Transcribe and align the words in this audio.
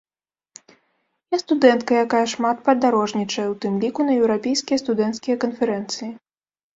Я 1.33 1.37
студэнтка, 1.41 1.91
якая 2.07 2.21
шмат 2.33 2.63
падарожнічае, 2.69 3.45
ў 3.49 3.55
тым 3.65 3.73
ліку 3.83 4.01
на 4.07 4.13
еўрапейскія 4.21 4.77
студэнцкія 4.83 5.35
канферэнцыі. 5.45 6.11